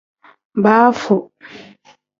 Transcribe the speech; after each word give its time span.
Baafu. 0.63 1.15